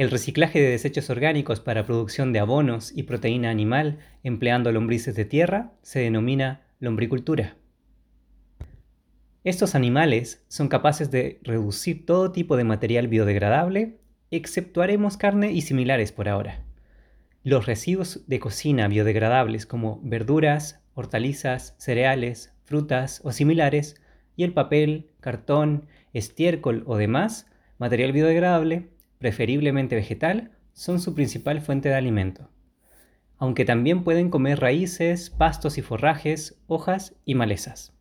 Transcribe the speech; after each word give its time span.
El 0.00 0.10
reciclaje 0.10 0.58
de 0.62 0.70
desechos 0.70 1.10
orgánicos 1.10 1.60
para 1.60 1.84
producción 1.84 2.32
de 2.32 2.38
abonos 2.38 2.90
y 2.96 3.02
proteína 3.02 3.50
animal 3.50 3.98
empleando 4.22 4.72
lombrices 4.72 5.14
de 5.14 5.26
tierra 5.26 5.72
se 5.82 6.00
denomina 6.00 6.62
lombricultura. 6.78 7.58
Estos 9.44 9.74
animales 9.74 10.42
son 10.48 10.68
capaces 10.68 11.10
de 11.10 11.38
reducir 11.42 12.06
todo 12.06 12.32
tipo 12.32 12.56
de 12.56 12.64
material 12.64 13.08
biodegradable, 13.08 13.98
exceptuaremos 14.30 15.18
carne 15.18 15.52
y 15.52 15.60
similares 15.60 16.12
por 16.12 16.30
ahora. 16.30 16.64
Los 17.42 17.66
residuos 17.66 18.26
de 18.26 18.40
cocina 18.40 18.88
biodegradables 18.88 19.66
como 19.66 20.00
verduras, 20.02 20.80
hortalizas, 20.94 21.74
cereales, 21.76 22.54
frutas 22.64 23.20
o 23.22 23.32
similares, 23.32 24.00
y 24.34 24.44
el 24.44 24.54
papel, 24.54 25.10
cartón, 25.20 25.84
estiércol 26.14 26.84
o 26.86 26.96
demás, 26.96 27.50
material 27.76 28.12
biodegradable, 28.12 28.88
preferiblemente 29.20 29.94
vegetal, 29.94 30.50
son 30.72 30.98
su 30.98 31.14
principal 31.14 31.60
fuente 31.60 31.90
de 31.90 31.94
alimento. 31.94 32.48
Aunque 33.36 33.66
también 33.66 34.02
pueden 34.02 34.30
comer 34.30 34.60
raíces, 34.60 35.28
pastos 35.28 35.76
y 35.76 35.82
forrajes, 35.82 36.58
hojas 36.66 37.14
y 37.26 37.34
malezas. 37.34 37.92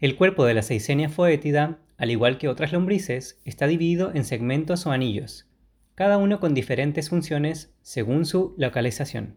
El 0.00 0.16
cuerpo 0.16 0.46
de 0.46 0.54
la 0.54 0.62
Seisenia 0.62 1.10
foetida, 1.10 1.78
al 1.98 2.10
igual 2.10 2.38
que 2.38 2.48
otras 2.48 2.72
lombrices, 2.72 3.40
está 3.44 3.66
dividido 3.66 4.10
en 4.14 4.24
segmentos 4.24 4.86
o 4.86 4.90
anillos, 4.90 5.46
cada 5.94 6.16
uno 6.16 6.40
con 6.40 6.54
diferentes 6.54 7.10
funciones 7.10 7.74
según 7.82 8.24
su 8.24 8.54
localización. 8.56 9.36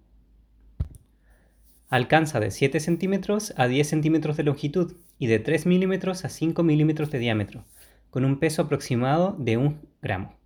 Alcanza 1.89 2.39
de 2.39 2.51
7 2.51 2.79
centímetros 2.79 3.53
a 3.57 3.67
10 3.67 3.87
centímetros 3.87 4.37
de 4.37 4.43
longitud 4.43 4.95
y 5.19 5.27
de 5.27 5.39
3 5.39 5.65
milímetros 5.65 6.23
a 6.23 6.29
5 6.29 6.63
milímetros 6.63 7.11
de 7.11 7.19
diámetro, 7.19 7.65
con 8.09 8.23
un 8.23 8.39
peso 8.39 8.61
aproximado 8.61 9.35
de 9.37 9.57
1 9.57 9.94
gramo. 10.05 10.37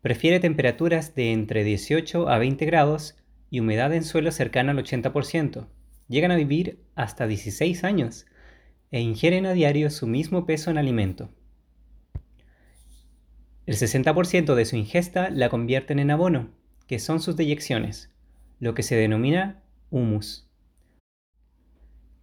Prefiere 0.00 0.40
temperaturas 0.40 1.14
de 1.14 1.32
entre 1.32 1.64
18 1.64 2.30
a 2.30 2.38
20 2.38 2.64
grados 2.64 3.14
y 3.50 3.60
humedad 3.60 3.92
en 3.92 4.04
suelo 4.04 4.32
cercana 4.32 4.72
al 4.72 4.78
80%. 4.78 5.68
Llegan 6.08 6.30
a 6.30 6.36
vivir 6.36 6.80
hasta 6.94 7.26
16 7.26 7.84
años 7.84 8.24
e 8.90 9.00
ingieren 9.00 9.44
a 9.44 9.52
diario 9.52 9.90
su 9.90 10.06
mismo 10.06 10.46
peso 10.46 10.70
en 10.70 10.78
alimento. 10.78 11.30
El 13.66 13.76
60% 13.76 14.54
de 14.54 14.64
su 14.64 14.76
ingesta 14.76 15.28
la 15.28 15.50
convierten 15.50 15.98
en 15.98 16.10
abono, 16.10 16.50
que 16.86 16.98
son 16.98 17.20
sus 17.20 17.36
deyecciones, 17.36 18.10
lo 18.60 18.74
que 18.74 18.82
se 18.82 18.96
denomina 18.96 19.62
humus. 19.90 20.48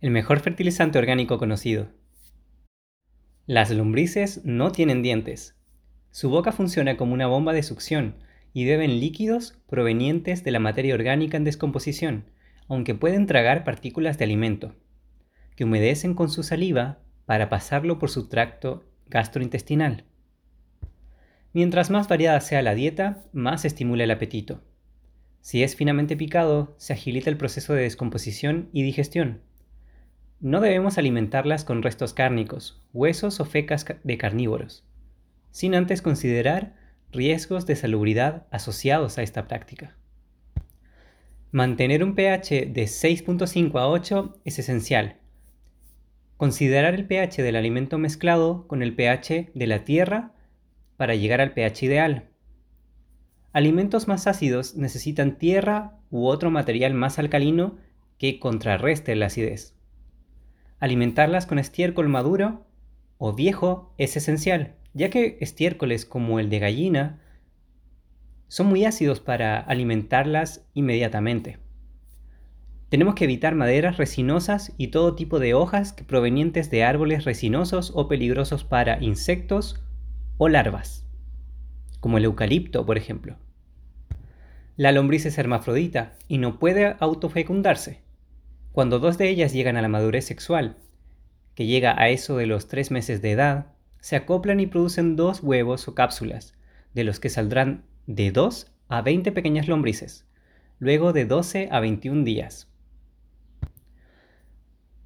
El 0.02 0.10
mejor 0.10 0.40
fertilizante 0.40 0.98
orgánico 0.98 1.38
conocido. 1.38 1.99
Las 3.50 3.72
lombrices 3.72 4.42
no 4.46 4.72
tienen 4.72 5.02
dientes. 5.02 5.56
Su 6.12 6.30
boca 6.30 6.52
funciona 6.52 6.98
como 6.98 7.16
una 7.16 7.26
bomba 7.26 7.52
de 7.52 7.64
succión 7.64 8.14
y 8.54 8.66
beben 8.66 9.00
líquidos 9.00 9.58
provenientes 9.68 10.44
de 10.44 10.52
la 10.52 10.60
materia 10.60 10.94
orgánica 10.94 11.36
en 11.36 11.46
descomposición, 11.46 12.26
aunque 12.68 12.94
pueden 12.94 13.26
tragar 13.26 13.64
partículas 13.64 14.20
de 14.20 14.26
alimento, 14.26 14.76
que 15.56 15.64
humedecen 15.64 16.14
con 16.14 16.30
su 16.30 16.44
saliva 16.44 17.00
para 17.26 17.50
pasarlo 17.50 17.98
por 17.98 18.12
su 18.12 18.30
tracto 18.30 18.86
gastrointestinal. 19.08 20.04
Mientras 21.52 21.90
más 21.90 22.08
variada 22.08 22.42
sea 22.42 22.62
la 22.62 22.76
dieta, 22.76 23.24
más 23.34 23.66
estimula 23.66 24.04
el 24.04 24.12
apetito. 24.12 24.62
Si 25.42 25.64
es 25.64 25.76
finamente 25.76 26.16
picado, 26.16 26.76
se 26.78 26.94
agilita 26.94 27.32
el 27.32 27.38
proceso 27.38 27.74
de 27.74 27.82
descomposición 27.82 28.70
y 28.74 28.84
digestión. 28.84 29.42
No 30.42 30.62
debemos 30.62 30.98
alimentarlas 30.98 31.66
con 31.66 31.84
restos 31.84 32.14
cárnicos, 32.14 32.82
huesos 32.94 33.42
o 33.42 33.46
fecas 33.46 33.86
de 34.06 34.18
carnívoros, 34.18 34.86
sin 35.52 35.76
antes 35.76 36.02
considerar 36.02 36.76
riesgos 37.12 37.66
de 37.66 37.76
salubridad 37.76 38.48
asociados 38.50 39.18
a 39.18 39.24
esta 39.24 39.50
práctica. 39.50 39.98
Mantener 41.52 42.06
un 42.06 42.16
pH 42.16 42.68
de 42.68 42.84
6.5 42.84 43.80
a 43.82 43.90
8 43.90 44.40
es 44.46 44.60
esencial. 44.60 45.18
Considerar 46.38 46.94
el 46.94 47.06
pH 47.06 47.44
del 47.44 47.58
alimento 47.58 47.98
mezclado 47.98 48.66
con 48.68 48.82
el 48.82 48.96
pH 48.96 49.52
de 49.54 49.68
la 49.68 49.84
tierra 49.84 50.32
para 50.96 51.16
llegar 51.16 51.42
al 51.42 51.52
pH 51.52 51.86
ideal. 51.86 52.30
Alimentos 53.52 54.08
más 54.08 54.26
ácidos 54.26 54.76
necesitan 54.76 55.38
tierra 55.38 55.98
u 56.12 56.28
otro 56.28 56.50
material 56.50 56.94
más 56.94 57.20
alcalino 57.20 57.78
que 58.18 58.40
contrarreste 58.40 59.16
la 59.18 59.26
acidez. 59.26 59.79
Alimentarlas 60.80 61.46
con 61.46 61.60
estiércol 61.60 62.10
maduro 62.10 62.66
o 63.18 63.34
viejo 63.34 63.94
es 63.98 64.16
esencial, 64.18 64.76
ya 64.94 65.10
que 65.10 65.38
estiércoles 65.42 66.06
como 66.06 66.40
el 66.40 66.50
de 66.50 66.60
gallina 66.60 67.22
son 68.48 68.68
muy 68.68 68.86
ácidos 68.86 69.20
para 69.20 69.60
alimentarlas 69.60 70.66
inmediatamente. 70.74 71.60
Tenemos 72.90 73.14
que 73.14 73.26
evitar 73.26 73.54
maderas 73.54 73.98
resinosas 73.98 74.74
y 74.78 74.88
todo 74.88 75.16
tipo 75.16 75.40
de 75.40 75.54
hojas 75.54 75.94
provenientes 76.08 76.72
de 76.72 76.84
árboles 76.84 77.26
resinosos 77.26 77.92
o 77.94 78.08
peligrosos 78.08 78.64
para 78.64 79.04
insectos 79.04 79.84
o 80.38 80.50
larvas 80.50 81.06
como 82.00 82.18
el 82.18 82.26
eucalipto, 82.26 82.86
por 82.86 82.98
ejemplo. 82.98 83.38
La 84.78 84.92
lombriz 84.92 85.26
es 85.26 85.38
hermafrodita 85.38 86.14
y 86.28 86.38
no 86.38 86.60
puede 86.60 86.96
autofecundarse. 87.00 88.02
Cuando 88.72 89.00
dos 89.00 89.18
de 89.18 89.30
ellas 89.30 89.54
llegan 89.54 89.78
a 89.78 89.82
la 89.82 89.90
madurez 89.90 90.26
sexual, 90.26 90.78
que 91.56 91.66
llega 91.66 92.00
a 92.00 92.10
eso 92.10 92.38
de 92.38 92.46
los 92.46 92.68
tres 92.68 92.92
meses 92.92 93.22
de 93.22 93.32
edad, 93.32 93.74
se 94.00 94.16
acoplan 94.16 94.60
y 94.60 94.68
producen 94.68 95.16
dos 95.16 95.42
huevos 95.42 95.88
o 95.88 95.96
cápsulas, 95.96 96.54
de 96.94 97.04
los 97.04 97.20
que 97.20 97.30
saldrán 97.30 97.84
de 98.08 98.32
2 98.32 98.72
a 98.88 99.02
20 99.02 99.32
pequeñas 99.32 99.68
lombrices, 99.68 100.26
luego 100.80 101.14
de 101.14 101.26
12 101.26 101.70
a 101.72 101.80
21 101.80 102.24
días. 102.24 102.68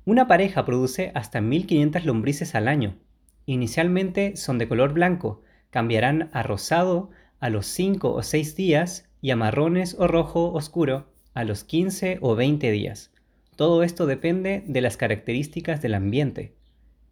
Una 0.05 0.27
pareja 0.27 0.65
produce 0.65 1.11
hasta 1.15 1.39
1500 1.41 2.05
lombrices 2.05 2.55
al 2.55 2.67
año. 2.67 2.97
Inicialmente 3.45 4.35
son 4.35 4.57
de 4.57 4.67
color 4.67 4.93
blanco, 4.93 5.43
cambiarán 5.69 6.29
a 6.33 6.43
rosado 6.43 7.09
a 7.39 7.49
los 7.49 7.65
5 7.67 8.13
o 8.13 8.21
6 8.21 8.55
días 8.55 9.09
y 9.21 9.31
a 9.31 9.35
marrones 9.35 9.95
o 9.97 10.07
rojo 10.07 10.51
oscuro 10.51 11.07
a 11.33 11.45
los 11.45 11.63
15 11.63 12.19
o 12.21 12.35
20 12.35 12.69
días. 12.71 13.12
Todo 13.55 13.83
esto 13.83 14.05
depende 14.05 14.63
de 14.67 14.81
las 14.81 14.97
características 14.97 15.81
del 15.81 15.93
ambiente. 15.93 16.55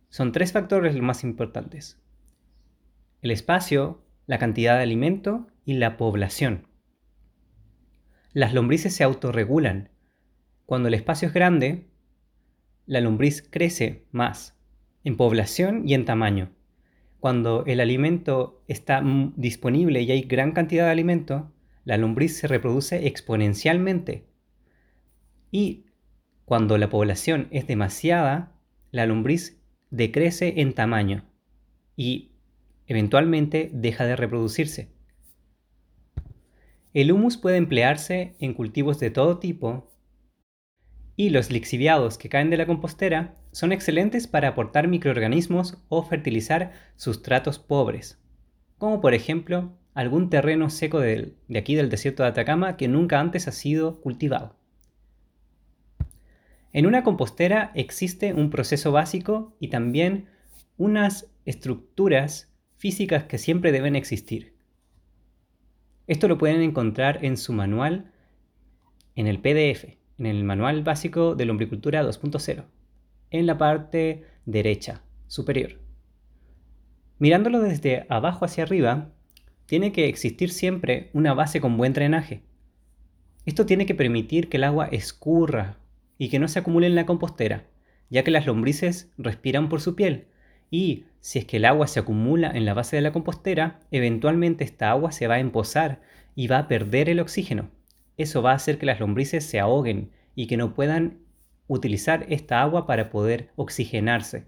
Son 0.10 0.32
tres 0.32 0.52
factores 0.52 0.94
los 0.94 1.04
más 1.04 1.24
importantes. 1.24 2.02
El 3.22 3.32
espacio, 3.32 4.04
la 4.26 4.40
cantidad 4.40 4.78
de 4.78 4.84
alimento 4.84 5.48
y 5.66 5.74
la 5.74 5.98
población. 5.98 6.68
Las 8.34 8.54
lombrices 8.54 8.96
se 8.96 9.04
autorregulan. 9.04 9.90
Cuando 10.66 10.88
el 10.88 10.94
espacio 10.94 11.28
es 11.28 11.34
grande, 11.34 11.88
la 12.86 13.02
lombriz 13.02 13.42
crece 13.48 14.06
más, 14.12 14.58
en 15.04 15.18
población 15.18 15.88
y 15.88 15.94
en 15.94 16.06
tamaño 16.06 16.52
cuando 17.22 17.64
el 17.68 17.80
alimento 17.80 18.64
está 18.68 19.04
disponible 19.36 20.02
y 20.02 20.12
hay 20.12 20.24
gran 20.24 20.54
cantidad 20.54 20.86
de 20.86 20.92
alimento, 20.92 21.52
la 21.86 21.96
lombriz 21.98 22.36
se 22.36 22.48
reproduce 22.48 23.06
exponencialmente. 23.06 24.26
Y 25.52 25.86
cuando 26.52 26.78
la 26.78 26.90
población 26.90 27.48
es 27.52 27.66
demasiada, 27.66 28.52
la 28.92 29.06
lombriz 29.06 29.62
decrece 29.90 30.56
en 30.60 30.74
tamaño 30.74 31.24
y 31.96 32.32
eventualmente 32.88 33.70
deja 33.72 34.04
de 34.04 34.18
reproducirse. 34.18 34.90
El 36.94 37.14
humus 37.14 37.38
puede 37.38 37.56
emplearse 37.56 38.36
en 38.40 38.54
cultivos 38.54 39.00
de 39.00 39.12
todo 39.12 39.40
tipo 39.40 39.94
y 41.16 41.30
los 41.30 41.52
lixiviados 41.52 42.18
que 42.18 42.28
caen 42.28 42.50
de 42.50 42.58
la 42.58 42.66
compostera 42.66 43.38
son 43.54 43.72
excelentes 43.72 44.28
para 44.28 44.50
aportar 44.50 44.90
microorganismos 44.90 45.78
o 45.88 46.04
fertilizar 46.04 46.74
sustratos 46.98 47.60
pobres, 47.60 48.22
como 48.78 49.00
por 49.00 49.14
ejemplo 49.14 49.72
algún 49.94 50.30
terreno 50.30 50.70
seco 50.70 51.00
de, 51.00 51.34
aquí 51.56 51.76
del 51.76 51.90
desierto 51.90 52.24
de 52.24 52.30
Atacama 52.30 52.76
que 52.76 52.90
nunca 52.90 53.22
antes 53.22 53.48
ha 53.48 53.54
sido 53.54 54.02
cultivado. 54.02 54.60
En 56.74 56.86
una 56.86 57.04
compostera 57.04 57.72
existe 57.76 58.34
un 58.34 58.50
proceso 58.50 58.92
básico 58.92 59.56
y 59.60 59.68
también 59.68 60.28
unas 60.78 61.30
estructuras 61.46 62.52
físicas 62.78 63.26
que 63.26 63.38
siempre 63.38 63.72
deben 63.72 63.96
existir. 63.96 64.56
Esto 66.08 66.28
lo 66.28 66.38
pueden 66.38 66.62
encontrar 66.62 67.24
en 67.24 67.38
su 67.38 67.54
manual 67.54 68.12
en 69.16 69.28
el 69.28 69.40
PDF 69.40 70.02
en 70.22 70.28
el 70.28 70.44
Manual 70.44 70.84
Básico 70.84 71.34
de 71.34 71.46
Lombricultura 71.46 72.04
2.0, 72.04 72.66
en 73.32 73.48
la 73.48 73.58
parte 73.58 74.24
derecha 74.46 75.02
superior. 75.26 75.80
Mirándolo 77.18 77.60
desde 77.60 78.06
abajo 78.08 78.46
hacia 78.46 78.64
arriba, 78.64 79.10
tiene 79.66 79.92
que 79.92 80.08
existir 80.08 80.52
siempre 80.52 81.10
una 81.14 81.34
base 81.34 81.60
con 81.60 81.76
buen 81.76 81.94
drenaje. 81.94 82.44
Esto 83.48 83.66
tiene 83.66 83.88
que 83.88 83.96
permitir 83.96 84.48
que 84.48 84.58
el 84.58 84.64
agua 84.64 84.90
escurra 84.92 85.80
y 86.22 86.30
que 86.30 86.38
no 86.38 86.48
se 86.48 86.60
acumule 86.60 86.86
en 86.86 86.94
la 86.94 87.08
compostera, 87.08 87.66
ya 88.12 88.24
que 88.24 88.30
las 88.30 88.46
lombrices 88.46 89.12
respiran 89.18 89.70
por 89.70 89.82
su 89.82 89.96
piel 89.96 90.28
Y 90.70 91.06
si 91.20 91.40
es 91.40 91.46
que 91.46 91.58
el 91.58 91.66
agua 91.66 91.88
se 91.88 92.00
acumula 92.00 92.52
en 92.52 92.64
la 92.64 92.76
base 92.76 92.96
de 92.96 93.02
la 93.02 93.12
compostera, 93.12 93.80
eventualmente 93.90 94.64
esta 94.64 94.92
agua 94.92 95.12
se 95.12 95.26
va 95.26 95.36
a 95.36 95.40
emposar 95.40 96.00
y 96.36 96.46
va 96.46 96.60
a 96.60 96.68
perder 96.68 97.10
el 97.10 97.20
oxígeno. 97.20 97.72
Eso 98.18 98.44
va 98.44 98.52
a 98.52 98.56
hacer 98.56 98.78
que 98.78 98.86
las 98.86 99.00
lombrices 99.00 99.44
se 99.46 99.60
ahoguen 99.60 100.12
y 100.36 100.46
que 100.46 100.58
no 100.58 100.76
puedan 100.76 101.22
utilizar 101.66 102.28
esta 102.30 102.62
agua 102.62 102.86
para 102.86 103.10
poder 103.10 103.50
oxigenarse. 103.56 104.46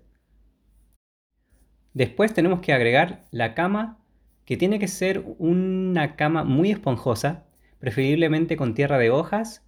Después 1.96 2.36
tenemos 2.36 2.62
que 2.62 2.74
agregar 2.74 3.25
la 3.31 3.56
cama, 3.56 3.98
que 4.46 4.58
tiene 4.58 4.78
que 4.78 4.88
ser 4.88 5.25
una 5.40 6.18
cama 6.18 6.44
muy 6.44 6.70
esponjosa, 6.70 7.48
preferiblemente 7.80 8.58
con 8.58 8.75
tierra 8.75 9.00
de 9.00 9.10
hojas, 9.10 9.62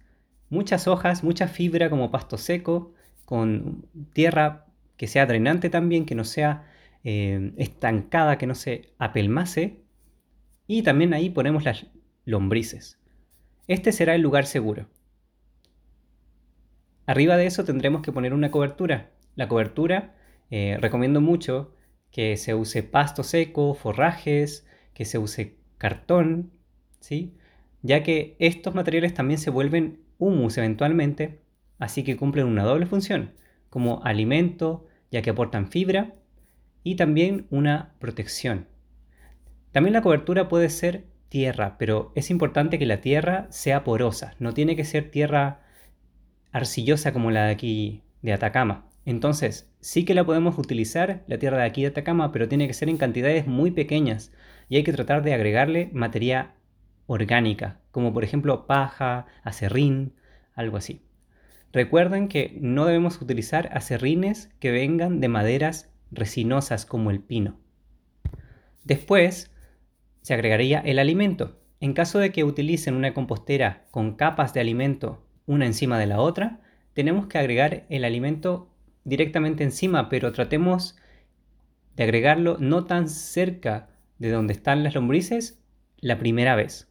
muchas 0.48 0.88
hojas, 0.88 1.24
mucha 1.24 1.48
fibra 1.48 1.90
como 1.90 2.10
pasto 2.10 2.38
seco, 2.38 2.94
con 3.24 3.86
tierra 4.12 4.66
que 4.96 5.06
sea 5.06 5.26
drenante 5.26 5.70
también, 5.70 6.06
que 6.06 6.14
no 6.14 6.24
sea 6.24 6.66
eh, 7.04 7.52
estancada, 7.56 8.38
que 8.38 8.46
no 8.46 8.54
se 8.54 8.94
apelmase. 8.98 9.82
Y 10.66 10.82
también 10.82 11.14
ahí 11.14 11.30
ponemos 11.30 11.64
las 11.64 11.86
lombrices. 12.24 12.98
Este 13.68 13.92
será 13.92 14.14
el 14.14 14.22
lugar 14.22 14.46
seguro. 14.46 14.88
Arriba 17.06 17.36
de 17.36 17.46
eso 17.46 17.64
tendremos 17.64 18.02
que 18.02 18.12
poner 18.12 18.34
una 18.34 18.50
cobertura. 18.50 19.10
La 19.36 19.48
cobertura 19.48 20.14
eh, 20.50 20.78
recomiendo 20.80 21.20
mucho 21.20 21.74
que 22.10 22.36
se 22.36 22.54
use 22.54 22.82
pasto 22.82 23.22
seco, 23.22 23.74
forrajes, 23.74 24.66
que 24.94 25.04
se 25.04 25.18
use 25.18 25.56
cartón, 25.78 26.50
¿sí? 27.00 27.36
ya 27.82 28.02
que 28.02 28.36
estos 28.38 28.74
materiales 28.74 29.14
también 29.14 29.38
se 29.38 29.50
vuelven 29.50 30.00
humus 30.18 30.58
eventualmente, 30.58 31.40
así 31.78 32.02
que 32.04 32.16
cumplen 32.16 32.46
una 32.46 32.64
doble 32.64 32.86
función, 32.86 33.32
como 33.70 34.02
alimento, 34.04 34.86
ya 35.10 35.22
que 35.22 35.30
aportan 35.30 35.68
fibra, 35.68 36.14
y 36.82 36.94
también 36.96 37.46
una 37.50 37.94
protección. 37.98 38.66
También 39.72 39.92
la 39.92 40.02
cobertura 40.02 40.48
puede 40.48 40.70
ser 40.70 41.04
tierra, 41.28 41.76
pero 41.78 42.12
es 42.14 42.30
importante 42.30 42.78
que 42.78 42.86
la 42.86 43.00
tierra 43.00 43.46
sea 43.50 43.84
porosa, 43.84 44.34
no 44.38 44.54
tiene 44.54 44.76
que 44.76 44.84
ser 44.84 45.10
tierra 45.10 45.60
arcillosa 46.52 47.12
como 47.12 47.30
la 47.30 47.46
de 47.46 47.52
aquí 47.52 48.02
de 48.22 48.32
Atacama. 48.32 48.86
Entonces, 49.04 49.70
sí 49.80 50.04
que 50.04 50.14
la 50.14 50.24
podemos 50.24 50.58
utilizar, 50.58 51.22
la 51.26 51.38
tierra 51.38 51.58
de 51.58 51.64
aquí 51.64 51.82
de 51.82 51.88
Atacama, 51.88 52.32
pero 52.32 52.48
tiene 52.48 52.66
que 52.66 52.74
ser 52.74 52.88
en 52.88 52.96
cantidades 52.96 53.46
muy 53.46 53.70
pequeñas 53.70 54.32
y 54.68 54.76
hay 54.76 54.84
que 54.84 54.92
tratar 54.92 55.22
de 55.22 55.34
agregarle 55.34 55.90
materia 55.92 56.54
orgánica, 57.06 57.80
como 57.90 58.12
por 58.12 58.24
ejemplo 58.24 58.66
paja, 58.66 59.26
acerrín, 59.42 60.14
algo 60.54 60.76
así. 60.76 61.02
Recuerden 61.72 62.28
que 62.28 62.56
no 62.60 62.86
debemos 62.86 63.20
utilizar 63.20 63.68
acerrines 63.72 64.50
que 64.60 64.70
vengan 64.70 65.20
de 65.20 65.28
maderas 65.28 65.90
resinosas 66.10 66.86
como 66.86 67.10
el 67.10 67.20
pino. 67.20 67.58
Después 68.84 69.52
se 70.22 70.34
agregaría 70.34 70.80
el 70.80 70.98
alimento. 70.98 71.60
En 71.80 71.92
caso 71.92 72.18
de 72.18 72.32
que 72.32 72.44
utilicen 72.44 72.94
una 72.94 73.12
compostera 73.12 73.84
con 73.90 74.14
capas 74.14 74.54
de 74.54 74.60
alimento 74.60 75.22
una 75.46 75.66
encima 75.66 75.98
de 75.98 76.06
la 76.06 76.20
otra, 76.20 76.60
tenemos 76.94 77.26
que 77.26 77.38
agregar 77.38 77.84
el 77.88 78.04
alimento 78.04 78.70
directamente 79.04 79.62
encima, 79.62 80.08
pero 80.08 80.32
tratemos 80.32 80.96
de 81.94 82.04
agregarlo 82.04 82.56
no 82.58 82.86
tan 82.86 83.08
cerca 83.08 83.88
de 84.18 84.30
donde 84.30 84.52
están 84.52 84.82
las 84.82 84.94
lombrices 84.94 85.62
la 85.98 86.18
primera 86.18 86.56
vez. 86.56 86.88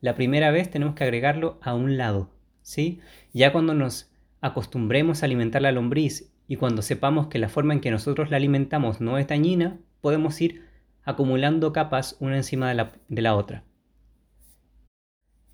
La 0.00 0.14
primera 0.14 0.50
vez 0.50 0.70
tenemos 0.70 0.94
que 0.94 1.04
agregarlo 1.04 1.58
a 1.62 1.74
un 1.74 1.96
lado, 1.96 2.30
¿sí? 2.62 3.00
Ya 3.32 3.52
cuando 3.52 3.74
nos 3.74 4.10
acostumbremos 4.40 5.22
a 5.22 5.26
alimentar 5.26 5.62
la 5.62 5.72
lombriz 5.72 6.32
y 6.46 6.56
cuando 6.56 6.82
sepamos 6.82 7.26
que 7.26 7.38
la 7.38 7.48
forma 7.48 7.74
en 7.74 7.80
que 7.80 7.90
nosotros 7.90 8.30
la 8.30 8.36
alimentamos 8.36 9.00
no 9.00 9.18
es 9.18 9.26
dañina, 9.26 9.78
podemos 10.00 10.40
ir 10.40 10.62
acumulando 11.02 11.72
capas 11.72 12.16
una 12.20 12.36
encima 12.36 12.68
de 12.68 12.74
la, 12.74 12.92
de 13.08 13.22
la 13.22 13.34
otra. 13.34 13.64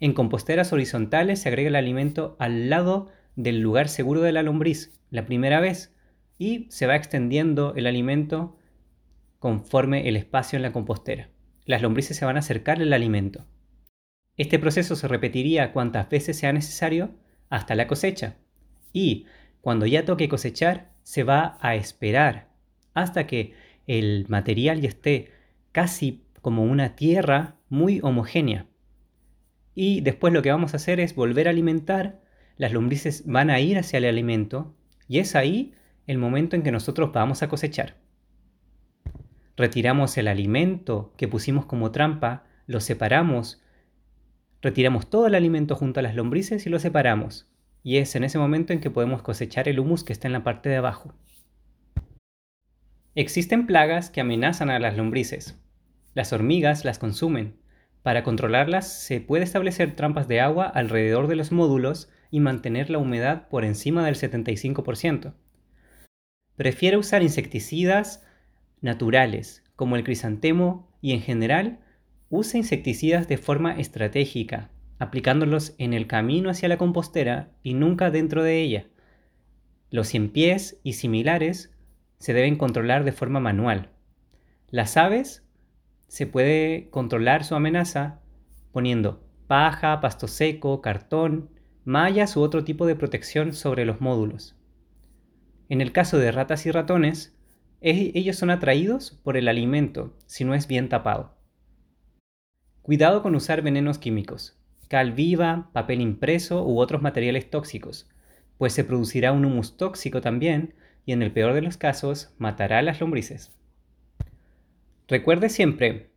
En 0.01 0.13
composteras 0.13 0.73
horizontales 0.73 1.41
se 1.41 1.49
agrega 1.49 1.69
el 1.69 1.77
alimento 1.77 2.37
al 2.39 2.69
lado 2.69 3.09
del 3.37 3.61
lugar 3.61 3.89
seguro 3.89 4.21
de 4.21 4.33
la 4.33 4.43
lombriz 4.43 5.01
la 5.11 5.25
primera 5.25 5.61
vez 5.61 5.95
y 6.39 6.67
se 6.71 6.87
va 6.87 6.97
extendiendo 6.97 7.75
el 7.77 7.87
alimento 7.87 8.57
conforme 9.39 10.09
el 10.09 10.17
espacio 10.17 10.57
en 10.57 10.63
la 10.63 10.73
compostera. 10.73 11.31
Las 11.65 11.81
lombrices 11.81 12.17
se 12.17 12.25
van 12.25 12.37
a 12.37 12.41
acercar 12.41 12.83
al 12.83 12.93
alimento. 12.93 13.47
Este 14.37 14.59
proceso 14.59 14.97
se 14.97 15.09
repetiría 15.09 15.73
cuantas 15.73 16.09
veces 16.09 16.37
sea 16.37 16.53
necesario 16.53 17.11
hasta 17.51 17.75
la 17.75 17.87
cosecha. 17.87 18.37
Y 18.93 19.27
cuando 19.61 19.87
ya 19.87 20.05
toque 20.05 20.29
cosechar, 20.29 20.91
se 21.03 21.23
va 21.23 21.59
a 21.61 21.75
esperar 21.75 22.49
hasta 22.95 23.27
que 23.27 23.55
el 23.87 24.27
material 24.29 24.81
ya 24.81 24.89
esté 24.89 25.31
casi 25.73 26.25
como 26.41 26.65
una 26.65 26.97
tierra 26.97 27.57
muy 27.69 28.01
homogénea. 28.03 28.67
Y 29.75 30.01
después 30.01 30.33
lo 30.33 30.43
que 30.43 30.51
vamos 30.51 30.73
a 30.73 30.77
hacer 30.77 31.01
es 31.01 31.15
volver 31.15 31.49
a 31.49 31.51
alimentar, 31.51 32.21
las 32.57 32.73
lombrices 32.73 33.25
van 33.27 33.51
a 33.51 33.61
ir 33.61 33.79
hacia 33.79 33.99
el 33.99 34.05
alimento 34.05 34.75
y 35.09 35.19
es 35.19 35.35
ahí 35.35 35.75
el 36.07 36.19
momento 36.19 36.55
en 36.55 36.63
que 36.63 36.71
nosotros 36.71 37.13
vamos 37.13 37.43
a 37.43 37.49
cosechar. 37.49 37.97
Retiramos 39.57 40.17
el 40.19 40.29
alimento 40.29 41.13
que 41.17 41.29
pusimos 41.29 41.67
como 41.67 41.91
trampa, 41.91 42.45
lo 42.67 42.81
separamos, 42.81 43.64
retiramos 44.65 45.09
todo 45.09 45.27
el 45.27 45.35
alimento 45.35 45.77
junto 45.77 46.01
a 46.01 46.03
las 46.03 46.17
lombrices 46.17 46.67
y 46.67 46.71
lo 46.71 46.81
separamos. 46.81 47.47
Y 47.83 47.99
es 47.99 48.17
en 48.17 48.25
ese 48.25 48.39
momento 48.39 48.73
en 48.73 48.81
que 48.81 48.91
podemos 48.91 49.23
cosechar 49.23 49.69
el 49.69 49.79
humus 49.79 50.03
que 50.03 50.13
está 50.15 50.27
en 50.27 50.33
la 50.33 50.43
parte 50.43 50.71
de 50.71 50.77
abajo. 50.77 51.15
Existen 53.15 53.67
plagas 53.67 54.11
que 54.11 54.23
amenazan 54.23 54.71
a 54.71 54.79
las 54.79 54.97
lombrices. 54.97 55.61
Las 56.15 56.33
hormigas 56.33 56.85
las 56.85 56.99
consumen. 56.99 57.57
Para 58.03 58.25
controlarlas 58.25 58.91
se 58.91 59.21
puede 59.21 59.45
establecer 59.45 59.95
trampas 59.95 60.29
de 60.29 60.41
agua 60.41 60.65
alrededor 60.65 61.29
de 61.29 61.37
los 61.37 61.53
módulos 61.53 62.11
y 62.31 62.41
mantener 62.41 62.89
la 62.89 62.99
humedad 62.99 63.49
por 63.49 63.65
encima 63.65 64.05
del 64.05 64.15
75%. 64.15 65.35
Prefiere 66.57 66.97
usar 66.97 67.23
insecticidas 67.23 68.27
naturales, 68.81 69.63
como 69.77 69.97
el 69.97 70.05
crisantemo, 70.05 70.89
y 71.03 71.13
en 71.13 71.21
general 71.21 71.81
usa 72.31 72.59
insecticidas 72.59 73.29
de 73.29 73.39
forma 73.39 73.79
estratégica, 73.79 74.71
aplicándolos 74.99 75.75
en 75.79 75.93
el 75.93 76.07
camino 76.07 76.51
hacia 76.51 76.69
la 76.69 76.79
compostera 76.79 77.51
y 77.63 77.75
nunca 77.75 78.11
dentro 78.11 78.43
de 78.43 78.61
ella. 78.61 78.87
Los 79.91 80.09
cien 80.09 80.31
pies 80.31 80.81
y 80.83 80.95
similares 80.95 81.73
se 82.19 82.33
deben 82.33 82.57
controlar 82.57 83.05
de 83.05 83.13
forma 83.13 83.41
manual. 83.41 83.91
Las 84.71 84.97
aves 84.97 85.47
se 86.09 86.27
puede 86.27 86.89
controlar 86.91 87.45
su 87.45 87.55
amenaza 87.55 88.21
poniendo 88.73 89.23
paja, 89.47 90.01
pasto 90.01 90.27
seco, 90.27 90.81
cartón, 90.81 91.51
mallas 91.85 92.37
u 92.37 92.41
otro 92.41 92.65
tipo 92.65 92.87
de 92.87 92.97
protección 92.97 93.53
sobre 93.53 93.85
los 93.85 94.01
módulos. 94.01 94.57
En 95.69 95.81
el 95.81 95.93
caso 95.93 96.19
de 96.19 96.33
ratas 96.33 96.67
y 96.67 96.71
ratones, 96.71 97.37
ellos 97.81 98.37
son 98.37 98.51
atraídos 98.51 99.21
por 99.23 99.37
el 99.37 99.49
alimento 99.49 100.17
si 100.27 100.45
no 100.45 100.55
es 100.55 100.67
bien 100.67 100.89
tapado. 100.89 101.34
Cuidado 102.85 103.23
con 103.23 103.35
usar 103.35 103.63
venenos 103.63 103.97
químicos, 103.97 104.59
cal 104.89 105.13
viva, 105.13 105.71
papel 105.73 106.03
impreso 106.03 106.67
u 106.67 106.79
otros 106.81 107.01
materiales 107.01 107.49
tóxicos, 107.49 108.11
pues 108.59 108.75
se 108.75 108.85
producirá 108.85 109.33
un 109.33 109.47
humus 109.47 109.79
tóxico 109.79 110.21
también 110.21 110.75
y 111.07 111.13
en 111.13 111.23
el 111.23 111.33
peor 111.33 111.55
de 111.55 111.63
los 111.63 111.79
casos 111.79 112.35
matará 112.37 112.81
a 112.81 112.83
las 112.83 113.01
lombrices. 113.01 113.51
Recuerde 115.09 115.49
siempre 115.49 116.11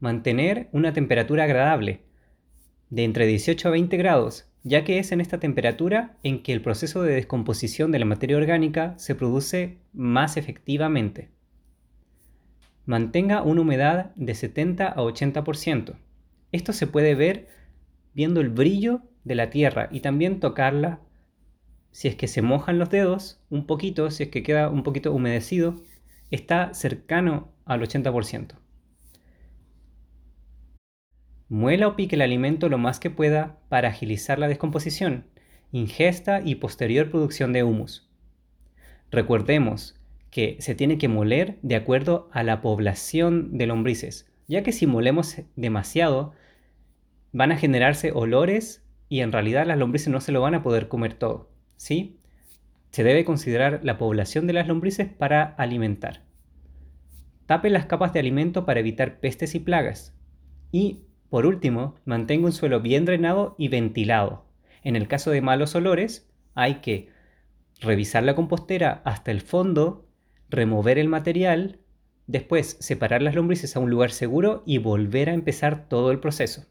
mantener 0.00 0.70
una 0.72 0.94
temperatura 0.94 1.44
agradable, 1.44 2.00
de 2.88 3.04
entre 3.04 3.26
18 3.26 3.68
a 3.68 3.72
20 3.72 3.98
grados, 3.98 4.48
ya 4.62 4.84
que 4.84 4.98
es 4.98 5.12
en 5.12 5.20
esta 5.20 5.38
temperatura 5.38 6.16
en 6.22 6.42
que 6.42 6.54
el 6.54 6.62
proceso 6.62 7.02
de 7.02 7.14
descomposición 7.14 7.92
de 7.92 7.98
la 7.98 8.06
materia 8.06 8.38
orgánica 8.38 8.94
se 8.96 9.14
produce 9.14 9.76
más 9.92 10.38
efectivamente. 10.38 11.28
Mantenga 12.86 13.42
una 13.42 13.60
humedad 13.60 14.14
de 14.14 14.34
70 14.34 14.88
a 14.88 14.96
80%. 14.96 15.96
Esto 16.52 16.72
se 16.72 16.86
puede 16.86 17.14
ver 17.14 17.48
viendo 18.14 18.40
el 18.40 18.48
brillo 18.48 19.02
de 19.24 19.34
la 19.34 19.50
tierra 19.50 19.88
y 19.90 20.00
también 20.00 20.40
tocarla 20.40 21.00
si 21.90 22.08
es 22.08 22.14
que 22.14 22.28
se 22.28 22.42
mojan 22.42 22.78
los 22.78 22.90
dedos 22.90 23.40
un 23.48 23.66
poquito, 23.66 24.10
si 24.10 24.24
es 24.24 24.28
que 24.28 24.42
queda 24.42 24.68
un 24.68 24.82
poquito 24.82 25.12
humedecido, 25.12 25.76
está 26.30 26.74
cercano 26.74 27.52
al 27.64 27.80
80%. 27.80 28.56
Muela 31.48 31.88
o 31.88 31.96
pique 31.96 32.16
el 32.16 32.22
alimento 32.22 32.68
lo 32.68 32.76
más 32.76 33.00
que 33.00 33.08
pueda 33.08 33.58
para 33.68 33.88
agilizar 33.88 34.38
la 34.38 34.48
descomposición, 34.48 35.26
ingesta 35.72 36.42
y 36.44 36.56
posterior 36.56 37.08
producción 37.10 37.52
de 37.52 37.62
humus. 37.62 38.10
Recordemos 39.10 39.98
que 40.30 40.56
se 40.60 40.74
tiene 40.74 40.98
que 40.98 41.08
moler 41.08 41.58
de 41.62 41.76
acuerdo 41.76 42.28
a 42.32 42.42
la 42.42 42.60
población 42.60 43.56
de 43.56 43.66
lombrices, 43.66 44.30
ya 44.48 44.62
que 44.62 44.72
si 44.72 44.86
molemos 44.86 45.36
demasiado 45.56 46.32
van 47.32 47.52
a 47.52 47.56
generarse 47.56 48.12
olores 48.12 48.86
y 49.08 49.20
en 49.20 49.32
realidad 49.32 49.66
las 49.66 49.78
lombrices 49.78 50.08
no 50.08 50.20
se 50.20 50.32
lo 50.32 50.40
van 50.40 50.54
a 50.54 50.62
poder 50.62 50.88
comer 50.88 51.14
todo, 51.14 51.50
¿sí? 51.76 52.18
Se 52.90 53.04
debe 53.04 53.24
considerar 53.24 53.80
la 53.82 53.98
población 53.98 54.46
de 54.46 54.54
las 54.54 54.68
lombrices 54.68 55.08
para 55.08 55.42
alimentar. 55.42 56.24
Tape 57.46 57.70
las 57.70 57.86
capas 57.86 58.12
de 58.12 58.20
alimento 58.20 58.64
para 58.64 58.80
evitar 58.80 59.20
pestes 59.20 59.54
y 59.54 59.60
plagas. 59.60 60.14
Y, 60.72 61.02
por 61.30 61.46
último, 61.46 61.94
mantenga 62.04 62.46
un 62.46 62.52
suelo 62.52 62.80
bien 62.80 63.04
drenado 63.04 63.54
y 63.58 63.68
ventilado. 63.68 64.46
En 64.82 64.96
el 64.96 65.06
caso 65.08 65.30
de 65.30 65.42
malos 65.42 65.74
olores, 65.74 66.28
hay 66.54 66.76
que 66.76 67.10
revisar 67.80 68.22
la 68.24 68.34
compostera 68.34 69.02
hasta 69.04 69.30
el 69.30 69.42
fondo, 69.42 70.08
remover 70.48 70.98
el 70.98 71.08
material, 71.08 71.80
después 72.26 72.76
separar 72.80 73.22
las 73.22 73.34
lombrices 73.34 73.76
a 73.76 73.80
un 73.80 73.90
lugar 73.90 74.10
seguro 74.10 74.62
y 74.66 74.78
volver 74.78 75.30
a 75.30 75.34
empezar 75.34 75.88
todo 75.88 76.10
el 76.10 76.20
proceso. 76.20 76.66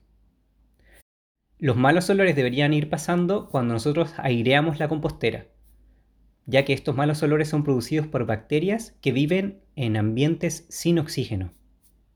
Los 1.57 1.77
malos 1.77 2.09
olores 2.09 2.35
deberían 2.35 2.73
ir 2.73 2.89
pasando 2.89 3.49
cuando 3.49 3.73
nosotros 3.73 4.13
aireamos 4.17 4.77
la 4.77 4.87
compostera, 4.87 5.47
ya 6.45 6.65
que 6.65 6.73
estos 6.73 6.95
malos 6.95 7.23
olores 7.23 7.47
son 7.47 7.63
producidos 7.63 8.07
por 8.07 8.25
bacterias 8.25 8.95
que 9.01 9.11
viven 9.11 9.61
en 9.75 9.97
ambientes 9.97 10.65
sin 10.69 10.99
oxígeno. 10.99 11.54